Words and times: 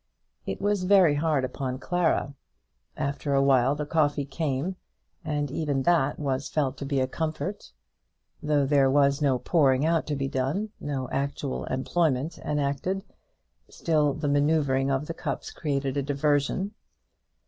It 0.47 0.59
was 0.59 0.85
very 0.85 1.13
hard 1.13 1.45
upon 1.45 1.77
Clara. 1.77 2.33
After 2.97 3.35
a 3.35 3.43
while 3.43 3.75
the 3.75 3.85
coffee 3.85 4.25
came, 4.25 4.75
and 5.23 5.51
even 5.51 5.83
that 5.83 6.17
was 6.17 6.49
felt 6.49 6.75
to 6.77 6.87
be 6.87 6.99
a 6.99 7.05
comfort. 7.05 7.71
Though 8.41 8.65
there 8.65 8.89
was 8.89 9.21
no 9.21 9.37
pouring 9.37 9.85
out 9.85 10.07
to 10.07 10.15
be 10.15 10.27
done, 10.27 10.69
no 10.79 11.07
actual 11.11 11.65
employment 11.65 12.39
enacted, 12.39 13.03
still 13.69 14.13
the 14.15 14.27
manoeuvring 14.27 14.89
of 14.89 15.05
the 15.05 15.13
cups 15.13 15.51
created 15.51 15.95
a 15.97 16.01
diversion. 16.01 16.71